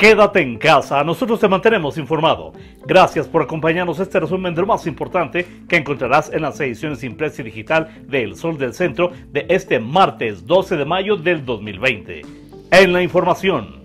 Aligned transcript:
Quédate 0.00 0.40
en 0.40 0.56
casa, 0.56 1.04
nosotros 1.04 1.38
te 1.40 1.46
mantenemos 1.46 1.98
informado. 1.98 2.54
Gracias 2.86 3.28
por 3.28 3.42
acompañarnos 3.42 4.00
este 4.00 4.18
resumen 4.18 4.54
de 4.54 4.62
lo 4.62 4.66
más 4.66 4.86
importante 4.86 5.46
que 5.68 5.76
encontrarás 5.76 6.32
en 6.32 6.40
las 6.40 6.58
ediciones 6.58 7.04
impresa 7.04 7.42
y 7.42 7.44
digital 7.44 8.06
de 8.08 8.22
El 8.22 8.34
Sol 8.34 8.56
del 8.56 8.72
Centro 8.72 9.12
de 9.30 9.44
este 9.50 9.78
martes 9.78 10.46
12 10.46 10.78
de 10.78 10.84
mayo 10.86 11.16
del 11.16 11.44
2020. 11.44 12.22
En 12.70 12.92
la 12.94 13.02
información. 13.02 13.79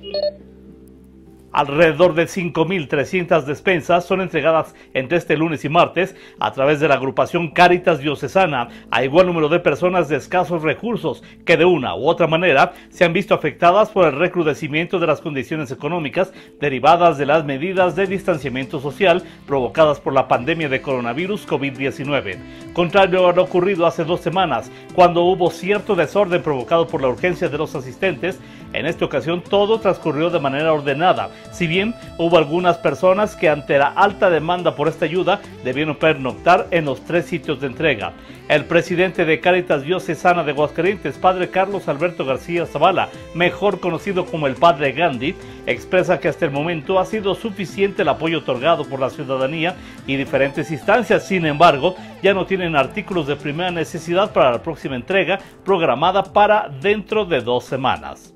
Alrededor 1.56 2.16
de 2.16 2.26
5.300 2.26 3.44
despensas 3.46 4.04
son 4.04 4.20
entregadas 4.20 4.76
entre 4.94 5.18
este 5.18 5.38
lunes 5.38 5.64
y 5.64 5.70
martes 5.70 6.14
a 6.38 6.52
través 6.52 6.82
de 6.82 6.90
la 6.90 6.96
agrupación 6.96 7.52
Cáritas 7.52 8.00
Diocesana 8.00 8.68
a 8.92 9.05
igual 9.05 9.28
número 9.28 9.48
de 9.48 9.62
personas 9.62 10.10
de 10.10 10.18
escasos 10.18 10.64
recursos 10.64 11.23
que 11.46 11.55
de 11.55 11.64
una 11.64 11.96
u 11.96 12.10
otra 12.10 12.28
manera 12.28 12.73
se 12.90 13.05
han 13.05 13.14
visto 13.14 13.34
afectadas 13.34 13.90
por 13.90 14.05
el 14.05 14.20
recrudecimiento 14.20 15.00
de 15.00 15.08
las 15.08 15.22
condiciones 15.22 15.72
económicas 15.72 16.34
derivadas 16.59 17.18
de 17.18 17.26
las 17.26 17.45
medidas 17.45 17.95
de 17.95 18.06
distanciamiento 18.06 18.81
social 18.81 19.23
provocadas 19.48 20.02
por 20.02 20.12
la 20.12 20.28
pandemia 20.28 20.67
de 20.67 20.81
coronavirus 20.81 21.48
COVID-19. 21.48 22.36
Contrario 22.73 23.30
a 23.30 23.31
lo 23.31 23.44
ocurrido 23.44 23.86
hace 23.86 24.03
dos 24.03 24.20
semanas, 24.20 24.70
cuando 24.94 25.22
hubo 25.22 25.50
cierto 25.50 25.95
desorden 25.95 26.44
provocado 26.44 26.86
por 26.86 27.02
la 27.02 27.08
urgencia 27.08 27.48
de 27.48 27.58
los 27.58 27.76
asistentes, 27.76 28.42
en 28.73 28.86
esta 28.86 29.06
ocasión 29.06 29.42
todo 29.42 29.80
transcurrió 29.80 30.30
de 30.30 30.42
manera 30.42 30.73
ordenada, 30.73 31.30
si 31.52 31.67
bien 31.67 31.95
hubo 32.17 32.38
algunas 32.38 32.77
personas 32.77 33.35
que 33.35 33.49
ante 33.49 33.77
la 33.77 33.88
alta 33.88 34.30
demanda 34.30 34.76
por 34.76 34.88
esta 34.88 35.05
ayuda 35.05 35.41
debieron 35.63 35.95
pernoctar 35.95 36.67
en 36.72 36.86
los 36.86 37.03
tres 37.05 37.26
sitios 37.26 37.59
de 37.62 37.67
entrega. 37.67 38.13
El 38.48 38.66
presidente 38.66 39.26
de 39.26 39.40
Cáritas 39.40 39.81
Diocesana 39.81 40.44
de 40.44 40.52
Aguascalientes, 40.52 41.17
padre 41.17 41.50
Carlos 41.50 41.88
Alberto 41.88 42.26
García 42.26 42.67
Zavala, 42.67 43.09
mejor 43.34 43.80
conocido 43.80 44.26
como 44.27 44.45
el 44.45 44.55
padre 44.55 44.91
Gandhi, 44.91 45.34
expresa 45.66 46.20
que 46.20 46.27
hasta 46.27 46.45
el 46.45 46.52
momento 46.52 47.00
ha 47.00 47.05
sido 47.05 47.34
suficiente 47.34 48.03
el 48.03 48.09
apoyo 48.09 48.39
otorgado 48.39 48.86
por 48.86 49.00
la 49.00 49.09
ciudadanía 49.09 49.75
y 50.05 50.16
diferentes 50.16 50.70
instancias. 50.70 51.27
Sin 51.27 51.45
embargo, 51.48 51.95
ya 52.22 52.36
no 52.36 52.45
tienen 52.45 52.75
artículos 52.75 53.25
de 53.25 53.36
primera 53.36 53.72
necesidad 53.72 54.31
para 54.31 54.52
la 54.52 54.61
próxima 54.61 54.95
entrega 54.95 55.39
programada 55.64 56.22
para 56.22 56.70
dentro 56.70 57.25
de 57.25 57.42
dos 57.42 57.66
semanas. 57.66 58.31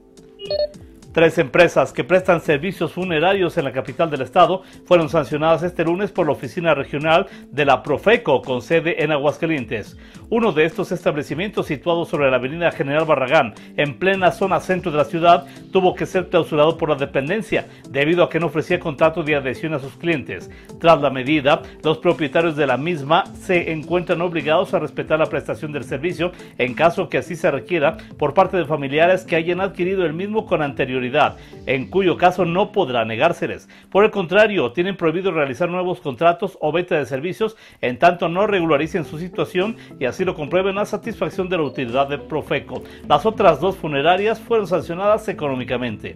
Tres 1.11 1.39
empresas 1.39 1.91
que 1.91 2.03
prestan 2.03 2.39
servicios 2.39 2.93
funerarios 2.93 3.57
en 3.57 3.65
la 3.65 3.71
capital 3.71 4.11
del 4.11 4.21
estado 4.21 4.61
fueron 4.85 5.09
sancionadas 5.09 5.63
este 5.63 5.83
lunes 5.83 6.11
por 6.11 6.27
la 6.27 6.33
oficina 6.33 6.75
regional 6.75 7.25
de 7.49 7.65
la 7.65 7.81
Profeco 7.81 8.43
con 8.43 8.61
sede 8.61 9.03
en 9.03 9.11
Aguascalientes. 9.11 9.97
Uno 10.29 10.51
de 10.51 10.65
estos 10.65 10.91
establecimientos 10.91 11.65
situado 11.65 12.05
sobre 12.05 12.29
la 12.29 12.35
avenida 12.37 12.69
General 12.69 13.05
Barragán, 13.05 13.55
en 13.75 13.97
plena 13.97 14.31
zona 14.31 14.59
centro 14.59 14.91
de 14.91 14.97
la 14.97 15.05
ciudad, 15.05 15.47
tuvo 15.71 15.95
que 15.95 16.05
ser 16.05 16.29
clausurado 16.29 16.77
por 16.77 16.89
la 16.89 16.95
dependencia 16.95 17.65
debido 17.89 18.23
a 18.23 18.29
que 18.29 18.39
no 18.39 18.45
ofrecía 18.45 18.79
contrato 18.79 19.23
de 19.23 19.35
adhesión 19.35 19.73
a 19.73 19.79
sus 19.79 19.93
clientes. 19.93 20.51
Tras 20.79 21.01
la 21.01 21.09
medida, 21.09 21.63
los 21.83 21.97
propietarios 21.97 22.55
de 22.55 22.67
la 22.67 22.77
misma 22.77 23.23
se 23.41 23.71
encuentran 23.71 24.21
obligados 24.21 24.75
a 24.75 24.79
respetar 24.79 25.17
la 25.17 25.25
prestación 25.25 25.71
del 25.71 25.85
servicio 25.85 26.33
en 26.59 26.75
caso 26.75 27.09
que 27.09 27.17
así 27.17 27.35
se 27.35 27.49
requiera 27.49 27.97
por 28.19 28.35
parte 28.35 28.57
de 28.57 28.65
familiares 28.65 29.23
que 29.23 29.35
hayan 29.35 29.59
adquirido 29.59 30.05
el 30.05 30.13
mismo 30.13 30.45
con 30.45 30.61
anterioridad 30.61 30.98
en 31.65 31.89
cuyo 31.89 32.17
caso 32.17 32.45
no 32.45 32.71
podrá 32.71 33.05
negárseles. 33.05 33.69
Por 33.89 34.05
el 34.05 34.11
contrario, 34.11 34.71
tienen 34.71 34.97
prohibido 34.97 35.31
realizar 35.31 35.69
nuevos 35.69 35.99
contratos 36.01 36.57
o 36.61 36.71
venta 36.71 36.97
de 36.97 37.05
servicios 37.05 37.55
en 37.81 37.99
tanto 37.99 38.29
no 38.29 38.47
regularicen 38.47 39.05
su 39.05 39.17
situación 39.19 39.77
y 39.99 40.05
así 40.05 40.25
lo 40.25 40.35
comprueben 40.35 40.77
a 40.77 40.85
satisfacción 40.85 41.49
de 41.49 41.57
la 41.57 41.63
utilidad 41.63 42.07
de 42.07 42.17
Profeco. 42.17 42.83
Las 43.07 43.25
otras 43.25 43.59
dos 43.59 43.77
funerarias 43.77 44.39
fueron 44.39 44.67
sancionadas 44.67 45.27
económicamente. 45.27 46.15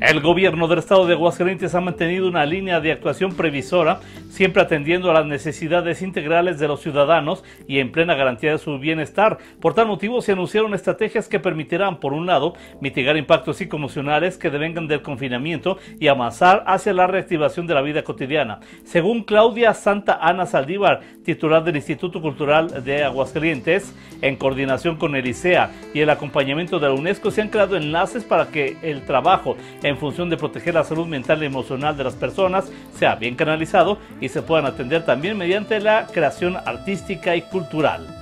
El 0.00 0.20
gobierno 0.20 0.68
del 0.68 0.78
estado 0.78 1.08
de 1.08 1.14
Aguascalientes 1.14 1.74
ha 1.74 1.80
mantenido 1.80 2.28
una 2.28 2.46
línea 2.46 2.78
de 2.78 2.92
actuación 2.92 3.34
previsora, 3.34 3.98
siempre 4.30 4.62
atendiendo 4.62 5.10
a 5.10 5.14
las 5.14 5.26
necesidades 5.26 6.02
integrales 6.02 6.60
de 6.60 6.68
los 6.68 6.80
ciudadanos 6.80 7.42
y 7.66 7.80
en 7.80 7.90
plena 7.90 8.14
garantía 8.14 8.52
de 8.52 8.58
su 8.58 8.78
bienestar. 8.78 9.38
Por 9.60 9.74
tal 9.74 9.88
motivo, 9.88 10.22
se 10.22 10.32
anunciaron 10.32 10.72
estrategias 10.72 11.26
que 11.26 11.40
permitirán, 11.40 11.98
por 11.98 12.12
un 12.12 12.26
lado, 12.26 12.54
mitigar 12.80 13.16
impactos 13.16 13.56
psicoemocionales 13.56 14.38
que 14.38 14.50
devengan 14.50 14.86
del 14.86 15.02
confinamiento 15.02 15.78
y 15.98 16.06
avanzar 16.06 16.62
hacia 16.68 16.92
la 16.92 17.08
reactivación 17.08 17.66
de 17.66 17.74
la 17.74 17.82
vida 17.82 18.04
cotidiana. 18.04 18.60
Según 18.84 19.24
Claudia 19.24 19.74
Santa 19.74 20.20
Ana 20.22 20.46
Saldívar, 20.46 21.00
titular 21.24 21.64
del 21.64 21.74
Instituto 21.74 22.22
Cultural 22.22 22.84
de 22.84 23.02
Aguascalientes, 23.02 23.92
en 24.22 24.36
coordinación 24.36 24.96
con 24.96 25.16
el 25.16 25.26
ICEA 25.26 25.72
y 25.92 26.00
el 26.00 26.10
acompañamiento 26.10 26.78
de 26.78 26.86
la 26.86 26.94
UNESCO, 26.94 27.32
se 27.32 27.42
han 27.42 27.48
creado 27.48 27.76
enlaces 27.76 28.22
para 28.22 28.46
que 28.46 28.76
el 28.82 29.04
trabajo 29.04 29.56
función 29.96 30.28
de 30.28 30.36
proteger 30.36 30.74
la 30.74 30.84
salud 30.84 31.06
mental 31.06 31.42
y 31.42 31.46
emocional 31.46 31.96
de 31.96 32.04
las 32.04 32.14
personas 32.14 32.70
sea 32.94 33.14
bien 33.14 33.34
canalizado 33.34 33.98
y 34.20 34.28
se 34.28 34.42
puedan 34.42 34.66
atender 34.66 35.04
también 35.06 35.38
mediante 35.38 35.80
la 35.80 36.06
creación 36.06 36.56
artística 36.56 37.34
y 37.36 37.42
cultural. 37.42 38.17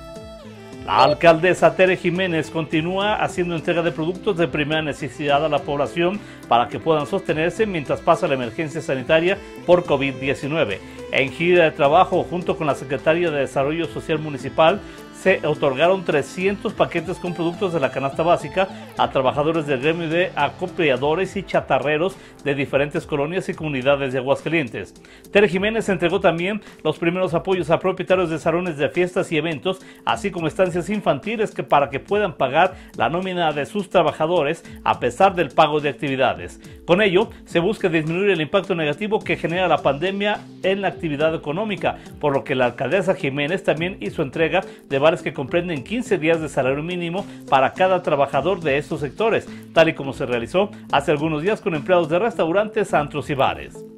La 0.87 1.03
alcaldesa 1.03 1.75
Tere 1.75 1.97
Jiménez 1.97 2.49
continúa 2.49 3.15
haciendo 3.15 3.57
entrega 3.57 3.81
de 3.81 3.91
productos 3.91 4.37
de 4.37 4.47
primera 4.47 4.81
necesidad 4.81 5.43
a 5.43 5.49
la 5.49 5.59
población 5.59 6.17
para 6.47 6.69
que 6.69 6.79
puedan 6.79 7.05
sostenerse 7.05 7.65
mientras 7.65 7.99
pasa 7.99 8.25
la 8.25 8.35
emergencia 8.35 8.79
sanitaria 8.79 9.37
por 9.65 9.83
COVID-19. 9.83 10.79
En 11.11 11.29
gira 11.29 11.65
de 11.65 11.71
trabajo 11.71 12.23
junto 12.23 12.55
con 12.55 12.67
la 12.67 12.75
Secretaría 12.75 13.29
de 13.29 13.39
Desarrollo 13.39 13.85
Social 13.87 14.19
Municipal, 14.19 14.79
se 15.21 15.45
otorgaron 15.45 16.05
300 16.05 16.73
paquetes 16.73 17.17
con 17.17 17.33
productos 17.33 17.73
de 17.73 17.79
la 17.79 17.91
canasta 17.91 18.23
básica 18.23 18.67
a 18.97 19.09
trabajadores 19.09 19.65
del 19.65 19.81
gremio 19.81 20.07
de 20.09 20.31
acopiadores 20.35 21.35
y 21.35 21.43
chatarreros 21.43 22.15
de 22.43 22.53
diferentes 22.53 23.07
colonias 23.07 23.49
y 23.49 23.55
comunidades 23.55 24.13
de 24.13 24.19
Aguascalientes. 24.19 24.93
Tere 25.31 25.49
Jiménez 25.49 25.89
entregó 25.89 26.19
también 26.19 26.61
los 26.83 26.99
primeros 26.99 27.33
apoyos 27.33 27.71
a 27.71 27.79
propietarios 27.79 28.29
de 28.29 28.37
salones 28.37 28.77
de 28.77 28.89
fiestas 28.89 29.31
y 29.31 29.37
eventos, 29.37 29.81
así 30.05 30.29
como 30.29 30.47
estancias 30.47 30.76
infantiles 30.89 31.51
que 31.51 31.63
para 31.63 31.89
que 31.89 31.99
puedan 31.99 32.33
pagar 32.33 32.75
la 32.95 33.09
nómina 33.09 33.51
de 33.51 33.65
sus 33.65 33.89
trabajadores 33.89 34.63
a 34.83 34.99
pesar 34.99 35.35
del 35.35 35.49
pago 35.49 35.79
de 35.79 35.89
actividades. 35.89 36.59
Con 36.85 37.01
ello, 37.01 37.29
se 37.45 37.59
busca 37.59 37.89
disminuir 37.89 38.29
el 38.29 38.41
impacto 38.41 38.75
negativo 38.75 39.19
que 39.19 39.37
genera 39.37 39.67
la 39.67 39.79
pandemia 39.79 40.39
en 40.63 40.81
la 40.81 40.89
actividad 40.89 41.35
económica, 41.35 41.97
por 42.19 42.33
lo 42.33 42.43
que 42.43 42.55
la 42.55 42.65
alcaldesa 42.65 43.15
Jiménez 43.15 43.63
también 43.63 43.97
hizo 43.99 44.21
entrega 44.21 44.61
de 44.87 44.99
varios 44.99 45.21
que 45.21 45.33
comprenden 45.33 45.83
15 45.83 46.17
días 46.17 46.41
de 46.41 46.49
salario 46.49 46.83
mínimo 46.83 47.25
para 47.49 47.73
cada 47.73 48.03
trabajador 48.03 48.61
de 48.61 48.77
estos 48.77 49.01
sectores, 49.01 49.47
tal 49.73 49.89
y 49.89 49.93
como 49.93 50.13
se 50.13 50.25
realizó 50.25 50.71
hace 50.91 51.11
algunos 51.11 51.41
días 51.41 51.61
con 51.61 51.75
empleados 51.75 52.09
de 52.09 52.19
restaurantes, 52.19 52.93
antros 52.93 53.29
y 53.29 53.33
bares. 53.33 53.96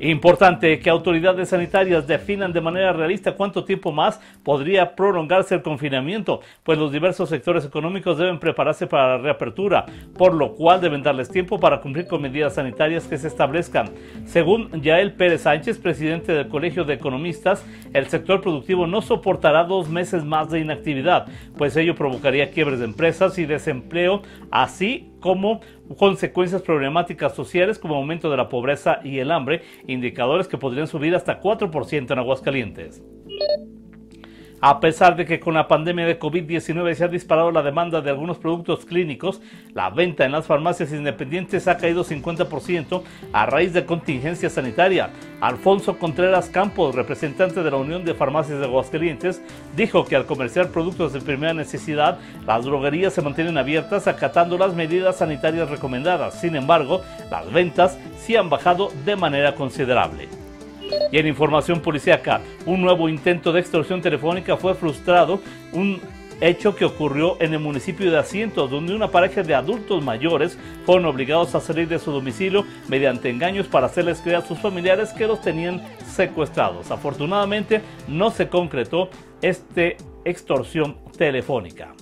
Importante 0.00 0.80
que 0.80 0.90
autoridades 0.90 1.50
sanitarias 1.50 2.06
definan 2.06 2.52
de 2.52 2.60
manera 2.60 2.92
realista 2.92 3.36
cuánto 3.36 3.64
tiempo 3.64 3.92
más 3.92 4.20
podría 4.42 4.96
prolongarse 4.96 5.54
el 5.54 5.62
confinamiento, 5.62 6.40
pues 6.64 6.78
los 6.78 6.90
diversos 6.90 7.28
sectores 7.28 7.64
económicos 7.64 8.18
deben 8.18 8.40
prepararse 8.40 8.88
para 8.88 9.16
la 9.16 9.22
reapertura, 9.22 9.86
por 10.18 10.34
lo 10.34 10.54
cual 10.54 10.80
deben 10.80 11.02
darles 11.02 11.30
tiempo 11.30 11.60
para 11.60 11.80
cumplir 11.80 12.08
con 12.08 12.20
medidas 12.20 12.54
sanitarias 12.54 13.06
que 13.06 13.18
se 13.18 13.28
establezcan. 13.28 13.90
Según 14.24 14.82
Yael 14.82 15.12
Pérez 15.12 15.42
Sánchez, 15.42 15.78
presidente 15.78 16.32
del 16.32 16.48
Colegio 16.48 16.84
de 16.84 16.94
Economistas, 16.94 17.64
el 17.92 18.06
sector 18.08 18.40
productivo 18.40 18.86
no 18.88 19.02
soportará 19.02 19.64
dos 19.64 19.88
meses 19.88 20.24
más 20.24 20.50
de 20.50 20.60
inactividad, 20.60 21.26
pues 21.56 21.76
ello 21.76 21.94
provocaría 21.94 22.50
quiebres 22.50 22.80
de 22.80 22.86
empresas 22.86 23.38
y 23.38 23.46
desempleo, 23.46 24.22
así 24.50 25.11
como 25.22 25.60
consecuencias 25.96 26.60
problemáticas 26.60 27.34
sociales 27.34 27.78
como 27.78 27.94
aumento 27.94 28.30
de 28.30 28.36
la 28.36 28.50
pobreza 28.50 29.00
y 29.02 29.20
el 29.20 29.30
hambre, 29.30 29.62
indicadores 29.86 30.48
que 30.48 30.58
podrían 30.58 30.86
subir 30.86 31.14
hasta 31.14 31.40
4% 31.40 32.10
en 32.10 32.18
Aguascalientes. 32.18 33.02
A 34.64 34.78
pesar 34.78 35.16
de 35.16 35.24
que 35.24 35.40
con 35.40 35.54
la 35.54 35.66
pandemia 35.66 36.06
de 36.06 36.20
COVID-19 36.20 36.94
se 36.94 37.02
ha 37.02 37.08
disparado 37.08 37.50
la 37.50 37.64
demanda 37.64 38.00
de 38.00 38.10
algunos 38.10 38.38
productos 38.38 38.84
clínicos, 38.84 39.40
la 39.74 39.90
venta 39.90 40.24
en 40.24 40.30
las 40.30 40.46
farmacias 40.46 40.92
independientes 40.92 41.66
ha 41.66 41.78
caído 41.78 42.04
50% 42.04 43.02
a 43.32 43.46
raíz 43.46 43.72
de 43.72 43.84
contingencia 43.84 44.48
sanitaria. 44.48 45.10
Alfonso 45.40 45.98
Contreras 45.98 46.48
Campos, 46.48 46.94
representante 46.94 47.64
de 47.64 47.70
la 47.72 47.76
Unión 47.76 48.04
de 48.04 48.14
Farmacias 48.14 48.60
de 48.60 48.66
Aguascalientes, 48.66 49.42
dijo 49.74 50.04
que 50.04 50.14
al 50.14 50.26
comerciar 50.26 50.68
productos 50.68 51.12
de 51.12 51.20
primera 51.20 51.54
necesidad, 51.54 52.20
las 52.46 52.64
droguerías 52.64 53.12
se 53.12 53.20
mantienen 53.20 53.58
abiertas 53.58 54.06
acatando 54.06 54.56
las 54.58 54.76
medidas 54.76 55.16
sanitarias 55.16 55.70
recomendadas. 55.70 56.40
Sin 56.40 56.54
embargo, 56.54 57.02
las 57.32 57.52
ventas 57.52 57.98
sí 58.16 58.36
han 58.36 58.48
bajado 58.48 58.92
de 59.04 59.16
manera 59.16 59.56
considerable. 59.56 60.41
Y 61.10 61.18
en 61.18 61.26
información 61.26 61.80
policíaca, 61.80 62.40
un 62.66 62.80
nuevo 62.80 63.08
intento 63.08 63.52
de 63.52 63.60
extorsión 63.60 64.00
telefónica 64.00 64.56
fue 64.56 64.74
frustrado, 64.74 65.40
un 65.72 66.00
hecho 66.40 66.74
que 66.74 66.84
ocurrió 66.84 67.36
en 67.40 67.54
el 67.54 67.60
municipio 67.60 68.10
de 68.10 68.18
Asientos, 68.18 68.70
donde 68.70 68.94
una 68.94 69.08
pareja 69.08 69.42
de 69.42 69.54
adultos 69.54 70.02
mayores 70.02 70.58
fueron 70.84 71.06
obligados 71.06 71.54
a 71.54 71.60
salir 71.60 71.86
de 71.88 72.00
su 72.00 72.10
domicilio 72.10 72.66
mediante 72.88 73.30
engaños 73.30 73.68
para 73.68 73.86
hacerles 73.86 74.20
creer 74.20 74.38
a 74.38 74.46
sus 74.46 74.58
familiares 74.58 75.10
que 75.10 75.26
los 75.26 75.40
tenían 75.40 75.82
secuestrados. 76.04 76.90
Afortunadamente 76.90 77.80
no 78.08 78.30
se 78.30 78.48
concretó 78.48 79.08
esta 79.40 79.82
extorsión 80.24 80.96
telefónica. 81.16 81.94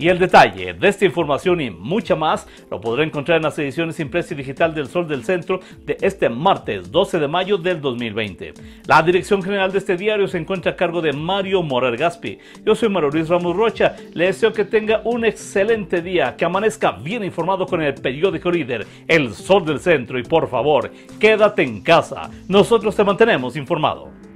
Y 0.00 0.08
el 0.08 0.18
detalle 0.18 0.72
de 0.72 0.88
esta 0.88 1.04
información 1.04 1.60
y 1.60 1.68
mucha 1.68 2.16
más 2.16 2.48
lo 2.70 2.80
podrá 2.80 3.04
encontrar 3.04 3.36
en 3.36 3.42
las 3.42 3.58
ediciones 3.58 4.00
impresa 4.00 4.32
y 4.32 4.38
digital 4.38 4.74
del 4.74 4.86
Sol 4.86 5.06
del 5.06 5.24
Centro 5.24 5.60
de 5.84 5.98
este 6.00 6.30
martes 6.30 6.90
12 6.90 7.18
de 7.18 7.28
mayo 7.28 7.58
del 7.58 7.82
2020. 7.82 8.54
La 8.86 9.02
dirección 9.02 9.42
general 9.42 9.70
de 9.70 9.76
este 9.76 9.98
diario 9.98 10.26
se 10.26 10.38
encuentra 10.38 10.72
a 10.72 10.76
cargo 10.76 11.02
de 11.02 11.12
Mario 11.12 11.62
Morer 11.62 11.98
Gaspi. 11.98 12.38
Yo 12.64 12.74
soy 12.74 12.88
Mario 12.88 13.10
Luis 13.10 13.28
Ramos 13.28 13.54
Rocha. 13.54 13.94
Le 14.14 14.24
deseo 14.24 14.54
que 14.54 14.64
tenga 14.64 15.02
un 15.04 15.26
excelente 15.26 16.00
día, 16.00 16.34
que 16.34 16.46
amanezca 16.46 16.92
bien 16.92 17.22
informado 17.22 17.66
con 17.66 17.82
el 17.82 17.92
periódico 17.92 18.50
líder, 18.50 18.86
El 19.06 19.34
Sol 19.34 19.66
del 19.66 19.80
Centro. 19.80 20.18
Y 20.18 20.22
por 20.22 20.48
favor, 20.48 20.90
quédate 21.18 21.62
en 21.62 21.82
casa. 21.82 22.30
Nosotros 22.48 22.96
te 22.96 23.04
mantenemos 23.04 23.54
informado. 23.54 24.29